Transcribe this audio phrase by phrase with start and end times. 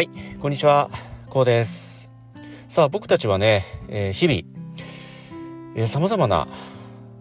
[0.00, 0.08] はい、
[0.40, 0.88] こんにちは、
[1.28, 2.08] こうです。
[2.68, 4.64] さあ、僕たちはね、えー、日々、
[5.76, 6.48] えー、様々な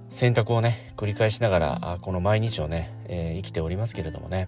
[0.09, 4.47] 選択をね、繰り返しながら、この毎日をね、えー、生きておりますけれどもね。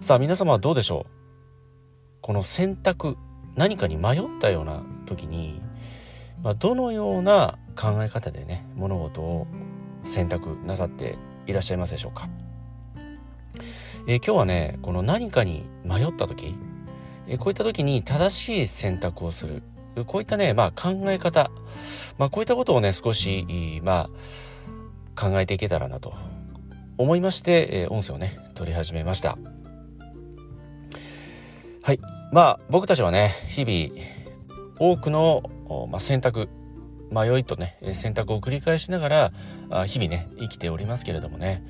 [0.00, 1.10] さあ、皆様はどうでしょう？
[2.22, 3.18] この選択、
[3.54, 5.60] 何かに迷ったような時に、
[6.42, 9.46] まあ、どのような考え方でね、物事を
[10.04, 12.30] 選択なさっていらっしゃいますでしょうか？
[14.08, 16.56] えー、今日はね、この何かに迷った時、
[17.26, 19.62] えこういった時に正しい選択をする。
[20.06, 21.50] こういったね、まあ考え方。
[22.18, 24.10] まあこういったことをね、少し、ま
[25.16, 26.14] あ考えていけたらなと
[26.96, 29.38] 思いまして、え音声をね、取り始めました。
[31.82, 32.00] はい。
[32.32, 34.20] まあ僕たちはね、日々
[34.80, 35.42] 多くの、
[35.90, 36.48] まあ、選択、
[37.10, 39.08] 迷いとね、選択を繰り返しなが
[39.70, 41.62] ら、日々ね、生きておりますけれどもね。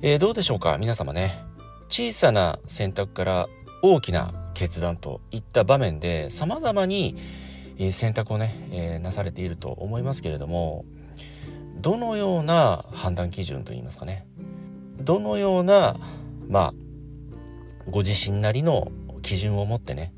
[0.00, 1.42] えー、どうでしょうか皆様ね。
[1.88, 3.48] 小さな選択から
[3.82, 7.16] 大きな決断といった場面で様々に
[7.92, 10.84] 選択をね、えー、なされていると思いますけれども
[11.76, 14.26] どのような判断基準といいますかね。
[14.98, 15.96] どのような
[16.46, 16.74] まあ
[17.88, 20.12] ご自身なりの基準を持ってね、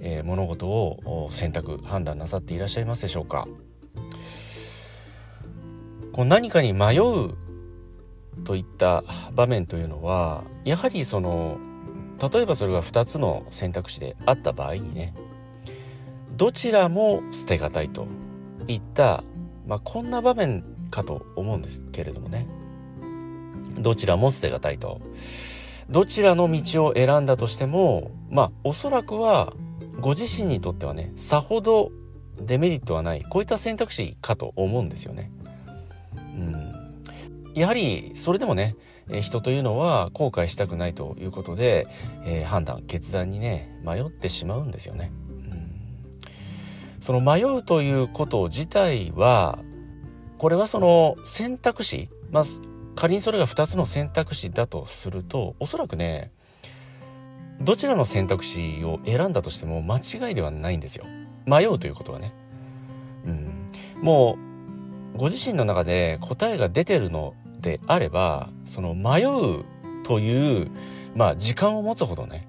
[0.00, 3.46] えー、物事を選択判断なさっていらっしゃいますでしょうか。
[6.12, 7.34] こう何かに迷う
[8.44, 11.58] といった場面というのはやはりその
[12.32, 15.14] 例えばそれが2つの選択肢であった場合にね
[16.36, 18.06] どちらも捨てがたいと
[18.66, 19.22] いった、
[19.66, 22.46] まあ、こんな場面かと思うんですけれどもね。
[23.78, 25.00] どちらも捨てがたいと。
[25.90, 29.52] どちらの道を選んだとしてもまあおそらくは
[30.00, 31.92] ご自身にとってはねさほど
[32.40, 35.30] デメリットはないこういった選択肢かと思うんですよね。
[36.16, 36.72] うん、
[37.54, 38.76] やはりそれでもね
[39.10, 41.86] え人というのは後悔したくないということで、
[42.24, 45.12] えー、判断決断にね迷ってしまうんですよね。
[45.28, 45.70] うん、
[47.00, 49.58] その迷うということ自体は
[50.38, 52.44] これはその選択肢まあ
[52.96, 56.30] 仮にそれが2つの選択肢だとするとおそらくね
[57.60, 61.04] どちらの選択肢を選んだとしても間違いではないんですよ。
[61.46, 62.32] 迷うということはね。
[63.24, 63.70] うん、
[64.02, 64.36] も
[65.14, 69.64] うご自身の中で答えが出てるのであればその迷う
[70.04, 70.70] という
[71.16, 72.46] まあ時間を持つほどね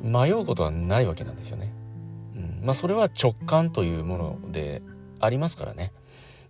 [0.00, 1.72] 迷うことはないわけなんですよね。
[2.34, 4.82] うん、まあそれは直感というもので
[5.20, 5.92] ありますからね。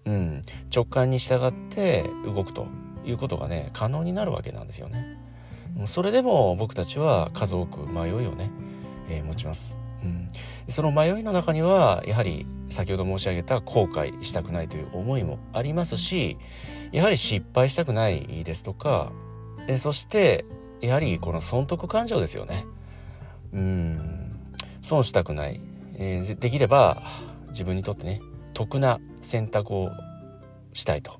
[0.06, 0.42] うん、
[0.74, 2.66] 直感に従って動くと
[3.04, 5.18] いうことがね可能になるわけなんですよね。
[5.86, 8.50] それでも僕たちは数多く迷いをね、
[9.08, 9.76] えー、持ちます。
[10.04, 10.28] うん、
[10.68, 16.36] その迷いの中にはやはり先ほど申し上げた後悔したくないという思いもありますし
[16.94, 19.10] やはり失敗したくないですとか、
[19.66, 20.44] えそして、
[20.80, 22.64] やはりこの損得感情ですよね。
[23.52, 24.40] うん、
[24.80, 25.60] 損したくない。
[25.96, 27.02] えー、できれば
[27.48, 28.20] 自分にとってね、
[28.52, 29.90] 得な選択を
[30.72, 31.18] したいと。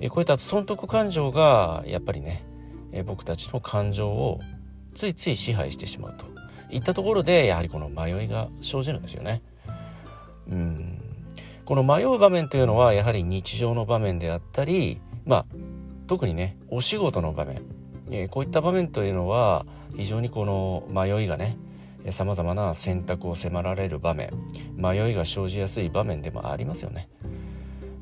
[0.00, 2.44] え、こういった損得感情が、やっぱりね、
[2.92, 4.40] え、僕たちの感情を
[4.94, 6.26] ついつい支配してしまうと
[6.70, 9.40] いったところで、やはりこの迷いが生じるんですよね。
[10.50, 10.98] うん
[11.68, 15.46] この迷う場面というのはやはり日常の場面であったり、まあ、
[16.06, 17.60] 特にね、お仕事の場面、
[18.10, 21.58] えー、こういった場面というのは非常にこの迷いがね、
[22.10, 24.30] 様々な選択を迫られる場面、
[24.76, 27.10] 迷いが生じやすい場面でもありますよね。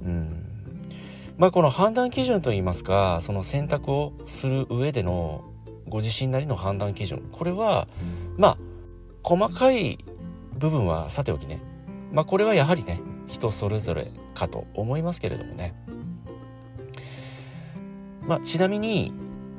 [0.05, 0.47] うん。
[1.37, 5.43] まあこの判断基準といいますか、その選択をする上での
[5.89, 7.89] ご自身なりの判断基準、これは、
[8.37, 8.59] まあ、
[9.25, 9.99] 細かい
[10.56, 11.61] 部分はさておきね、
[12.16, 15.75] まあこれはやはりね、人それぞれかと思いますけれどもね。
[18.22, 19.12] まあ、ちなみに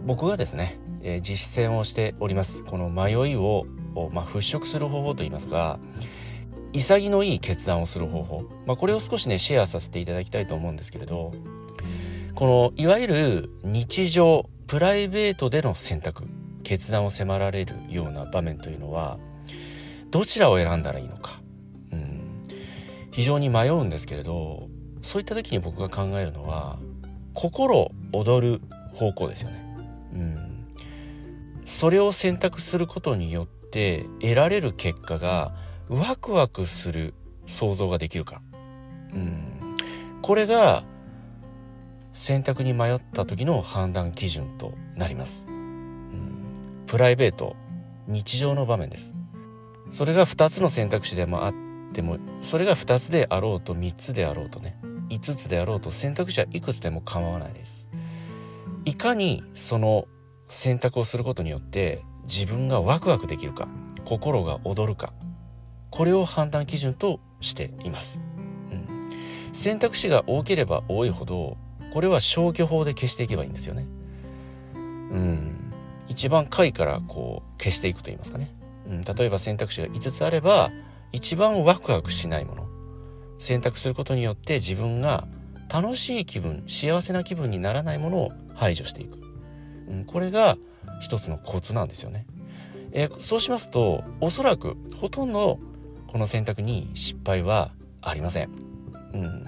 [0.07, 2.63] 僕がですね、えー、実践をしております。
[2.63, 3.67] この迷いを、
[4.11, 5.79] まあ、払拭する方法といいますか、
[6.73, 8.43] 潔のいい決断をする方法。
[8.65, 11.33] まあ、これを少しね、シェアさせていただきたいと思うんですけれど、
[12.33, 16.23] この、いわゆる日常、プライベートでの選択、
[16.63, 19.19] 決断を迫られるような場面というのは、
[20.09, 21.39] どちらを選んだらいいのか。
[23.17, 24.69] 非常に迷うんですけれど
[25.01, 26.77] そういった時に僕が考えるのは
[27.33, 28.61] 心躍る
[28.93, 29.65] 方向ですよね。
[30.13, 30.67] うん、
[31.65, 35.55] それを選択することによって得られる結果が
[35.89, 37.15] ワクワクする
[37.47, 38.43] 想像ができるか。
[39.11, 39.77] うん、
[40.21, 40.83] これが
[42.13, 45.47] 選択に迷った時の判断基準となります。
[45.47, 47.55] うん、プライベート、
[48.07, 49.15] 日常の場面です。
[49.91, 51.53] それが2つの選択肢でもあっ
[51.93, 54.77] でもそれが2つであろうと3つであろうとね
[55.09, 57.87] 5つであろうと選択肢はいくつでも構わないです。
[58.85, 60.07] いかにその
[60.49, 63.67] 選択をすることによって自分がワクワクできるか
[64.05, 65.11] 心が躍るか
[65.89, 68.21] これを判断基準としています、
[68.71, 69.09] うん、
[69.53, 71.57] 選択肢が多ければ多いほど
[71.91, 73.87] これは消去法で消していけばいいんですよね。
[74.75, 74.79] う
[75.17, 75.73] ん。
[76.07, 78.53] 一番下位からこう消していくと言いますかね、
[78.87, 80.71] うん、例えば選択肢が5つあれば
[81.11, 82.67] 一番ワクワクしないもの。
[83.37, 85.27] 選択することによって自分が
[85.69, 89.19] 楽しい気分幸せな気分にならないものを排除していく、
[89.89, 90.57] うん、これが
[91.01, 92.25] 一つのコツなんですよね、
[92.91, 95.59] えー、そうしますとおそらくほとんど
[96.07, 97.71] この選択に失敗は
[98.01, 98.49] ありません、
[99.13, 99.45] うん、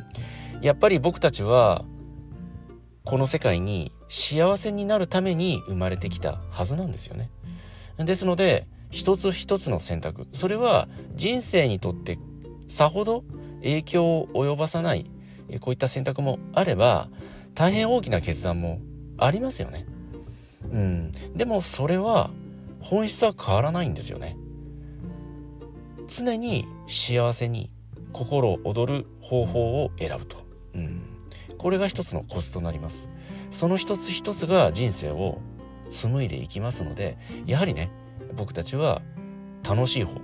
[0.62, 1.86] やっぱり僕たちは
[3.06, 7.30] この世界に幸せになるために生まれてきたはずなんですよね。
[7.98, 12.18] ですので一つ一つの選択それは人生にとって
[12.68, 13.24] さほど
[13.62, 15.09] 影響を及ばさない
[15.59, 17.09] こういった選択もあれば
[17.56, 18.80] 大変大きな決断も
[19.18, 19.86] ありますよね。
[20.71, 21.12] うん。
[21.36, 22.30] でもそれは
[22.80, 24.38] 本質は変わらないんですよね。
[26.07, 27.69] 常に幸せに
[28.13, 30.38] 心躍る方法を選ぶと。
[30.74, 31.01] うん。
[31.57, 33.09] これが一つのコツとなります。
[33.51, 35.39] その一つ一つが人生を
[35.89, 37.91] 紡いでいきますので、やはりね、
[38.36, 39.02] 僕たちは
[39.64, 40.20] 楽しい方、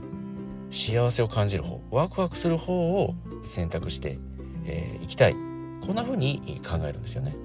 [0.71, 3.13] 幸せを感じる方、ワクワクする方を
[3.43, 4.17] 選択して
[4.65, 5.33] えー、きたい。
[5.33, 7.35] こんな風に考えるんですよね。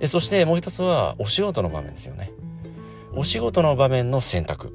[0.00, 0.08] うん。
[0.08, 2.32] そしてもう一つはお仕事の場面ですよね。
[3.14, 4.72] お仕事の場面の選択、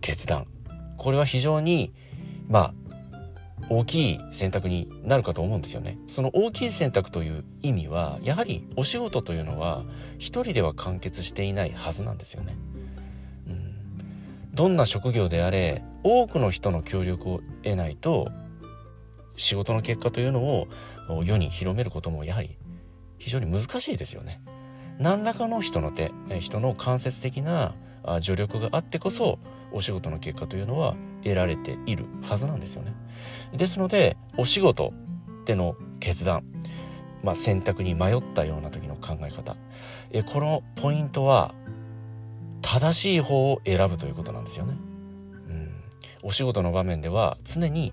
[0.00, 0.46] 決断。
[0.96, 1.92] これは非常に、
[2.48, 2.74] まあ、
[3.68, 5.98] 大きい選択になるかと思うんですよね。
[6.06, 9.84] その大きい選択という意味は、やはりお仕事というのは
[10.18, 12.56] 一人では完結していないはずなんですよね。
[14.52, 18.28] どんな職業であれ、多くの人の協力を得ないと
[19.36, 20.68] 仕事の結果というのを
[21.24, 22.58] 世に広めることもやはり
[23.18, 24.42] 非常に難しいですよね。
[24.98, 27.74] 何らかの人の手人の間接的な
[28.20, 29.38] 助力があってこそ
[29.72, 32.94] お仕事の結果というのは得られているはずなんですよね。
[33.56, 34.92] ですのでお仕事
[35.46, 36.44] での決断、
[37.22, 39.56] まあ、選択に迷ったような時の考え方
[40.10, 41.54] えこのポイントは
[42.72, 44.74] 正しい方を選ぶということなんですよね。
[45.50, 45.74] うん、
[46.22, 47.92] お仕事の場面では常に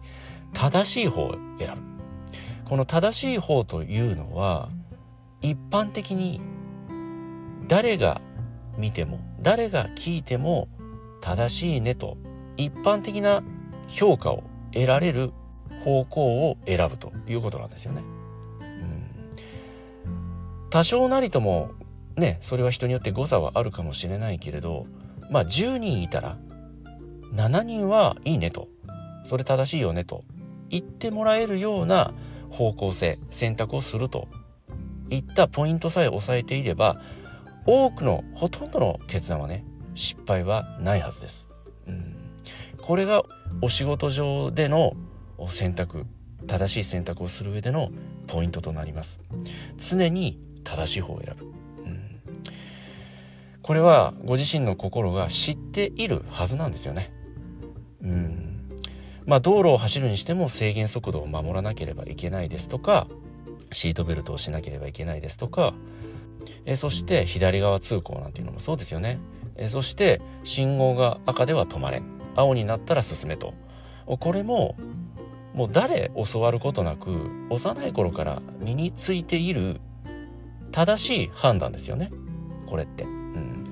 [0.54, 1.82] 正しい方を選ぶ
[2.64, 4.70] この正しい方というのは
[5.42, 6.40] 一般的に
[7.68, 8.22] 誰が
[8.78, 10.70] 見ても誰が聞いても
[11.20, 12.16] 正しいねと
[12.56, 13.44] 一般的な
[13.90, 15.34] 評価を得られる
[15.84, 18.02] 方向を選ぶということなんですよね。
[18.62, 21.72] うん、多少なりとも
[22.16, 24.86] ねそれは人によって誤差はあるかもしれないけれど
[25.30, 26.38] まあ10人いたら
[27.34, 28.68] 7人はいいねと。
[29.24, 30.24] それ正しいよねと。
[30.70, 32.14] 言ってもらえるような
[32.50, 34.28] 方向性選択をすると。
[35.10, 37.02] いったポイントさえ押さえていれば
[37.66, 39.66] 多くのほとんどの決断はね
[39.96, 41.50] 失敗はないはずです、
[41.88, 42.16] うん、
[42.78, 43.24] これが
[43.62, 44.94] お仕事上での
[45.50, 46.06] 選択
[46.46, 47.90] 正しい選択をする上での
[48.28, 49.20] ポイントとなります。
[49.78, 51.52] 常に正しい方を選ぶ、
[53.70, 57.14] これはご自身の心が知っているはずなんですよね。
[58.02, 58.68] うん。
[59.28, 63.06] まあ、道路を走るにしても制限速度を守らなければいけないですとか
[63.72, 65.76] シートベルトをしなければいけないですとか
[66.66, 69.20] えそして左側通行なんていうのもそうですよね。
[69.56, 72.02] えそして信号が赤では止まれ
[72.36, 73.54] 青になったら進めと。
[74.08, 74.78] これも
[75.54, 79.80] もう誰教わることなく幼い頃から身についている
[80.72, 82.12] 正しい判断ですよね。
[82.66, 83.19] これって。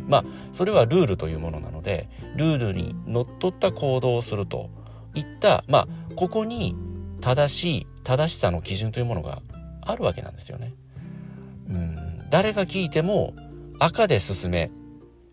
[0.07, 4.69] まあそれはルールというものなのでルールにのっとった行動をすると
[5.17, 6.75] いった、まあ、ここに
[7.21, 9.41] 正しい、正しさの基準というものが
[9.81, 10.73] あるわけなんですよね。
[11.69, 13.33] うん、誰が聞いても
[13.79, 14.71] 赤で進め、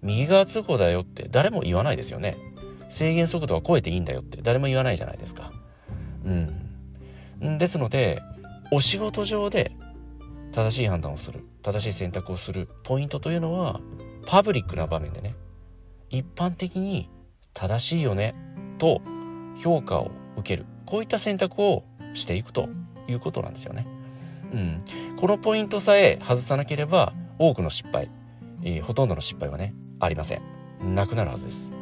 [0.03, 2.37] 右側通行だよって誰も言わないですよね。
[2.89, 5.53] 制限速度は超えていいんだよって誰も言わないじゃないですか。
[6.25, 7.59] うん。
[7.59, 8.23] ですので、
[8.71, 9.73] お仕事上で
[10.53, 13.81] 正しい判断をする、正しい選択をするポイントというのは、
[14.27, 15.35] パブリックな場面でね、
[16.11, 17.11] 一般的に
[17.53, 18.35] 正しいよね
[18.79, 19.01] と
[19.57, 20.67] 評価を受ける。
[20.87, 22.69] こういった選択をしていくと
[23.09, 23.87] いうことなんですよね。
[24.53, 24.85] うん、
[25.17, 28.11] このポイントさえ外さなければ多くの失敗、
[28.63, 30.43] えー、ほとんどの失敗はねありません。
[30.95, 31.73] なくなるはずです、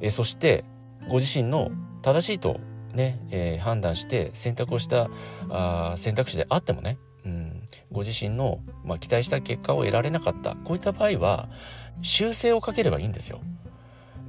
[0.00, 0.64] えー、そして
[1.08, 2.60] ご自身の正しいと
[2.94, 5.10] ね、えー、判断して選択をした
[5.50, 6.98] あ選択肢であってもね、
[7.90, 10.56] ご自身の、まあ、期待した結果を得られなかった。
[10.56, 11.48] こういった場合は
[12.02, 13.40] 修正をかければいいんですよ、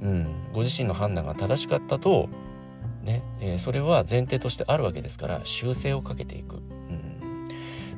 [0.00, 2.28] うん、ご自身の判断が正しかったと
[3.02, 7.48] ね、えー、それは前提としてあるわけですから修正をかけていく、うん。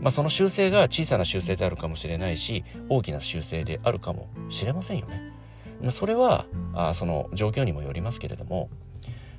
[0.01, 5.33] まあ、その修正が小さな修正であるかもしれないし大きな修正であるかもしれませんよね。
[5.91, 8.69] それはあその状況にもよりますけれども、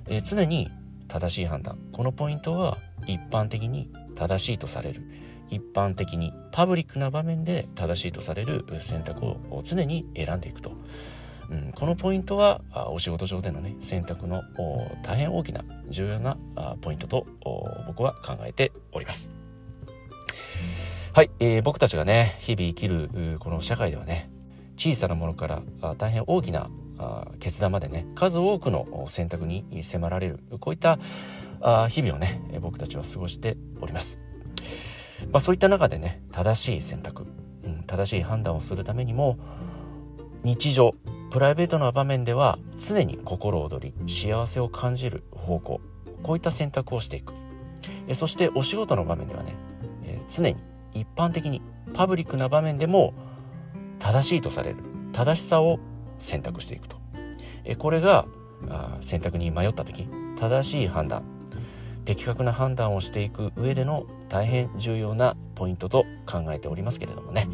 [0.08, 0.70] えー、常に
[1.08, 1.78] 正しい判断。
[1.92, 5.01] このポイントは一般的に正しいとされる。
[5.50, 10.72] 一般的にパブリックな場面で正しいとされる選択を常に選んでいくと、
[11.50, 14.44] うん、このポイントはお仕事上でのね選択の
[15.03, 16.38] 大変大きな重要な
[16.82, 17.25] ポイントと
[17.88, 19.32] 僕は考えております。
[21.13, 24.29] はい、えー、僕たちがね日々生きるこの社会ではね
[24.77, 25.62] 小さなものから
[25.98, 26.70] 大変大きな
[27.39, 31.00] 決断までね数多くの選択に迫られるこういった
[31.89, 34.20] 日々をね僕たちは過ごしております。
[35.32, 37.26] まあ、そういった中でね正しい選択、
[37.64, 39.38] うん、正しい判断をするためにも
[40.44, 40.96] 日常
[41.32, 45.82] プライベートな場面では常に心躍り幸せを感じる方向
[46.24, 47.34] こういった選択をしていく。
[48.08, 49.56] えそしてお仕事の場面ではね、
[50.04, 50.56] え常に
[50.94, 51.62] 一般的に
[51.94, 53.14] パブリックな場面でも
[54.00, 54.78] 正しいとされる
[55.14, 55.80] 正しさを
[56.18, 56.98] 選択していくと。
[57.64, 58.26] えこれが
[58.68, 60.08] あ選択に迷った時
[60.38, 61.24] 正しい判断
[62.06, 67.48] 的確な判断をしていく上での大変重要なポイントと考えておりますけれどもね、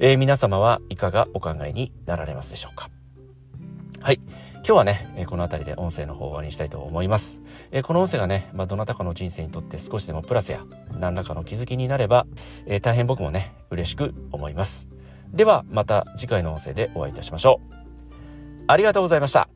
[0.00, 2.90] えー、皆様はいかがお考えになられますでしょうか？
[4.02, 4.20] はい
[4.66, 7.40] 今日はね、この辺りで音声の方を終わりにしたいと思います。
[7.84, 10.64] この音声がね、まあ、どなたかの人生にとって少しでもプラスや
[10.98, 12.26] 何らかの気づきになれば、
[12.66, 14.88] えー、大変僕もね、嬉しく思います。
[15.32, 17.74] ではまた次回の音声でお会いいたしましょう。
[18.66, 19.48] ありがとうございました。